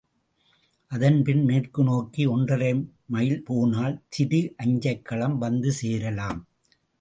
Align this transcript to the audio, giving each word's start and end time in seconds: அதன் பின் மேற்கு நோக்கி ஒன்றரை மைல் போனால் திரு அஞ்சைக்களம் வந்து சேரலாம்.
அதன் 0.91 1.19
பின் 1.23 1.43
மேற்கு 1.43 1.83
நோக்கி 1.83 2.23
ஒன்றரை 2.25 2.71
மைல் 3.05 3.43
போனால் 3.43 3.95
திரு 4.09 4.41
அஞ்சைக்களம் 4.63 5.37
வந்து 5.37 5.71
சேரலாம். 5.71 6.41